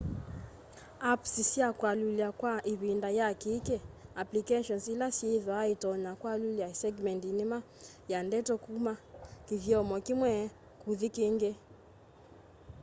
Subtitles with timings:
[1.11, 3.83] apps sya kualyula kwa ivinda ya kiiki-
[4.21, 7.57] applications ila syithwaa itonya kwalyula segmendi nima
[8.11, 8.93] ya ndeto kuma
[9.47, 10.31] kithyomo kimwe
[10.83, 11.51] kuthi kíngí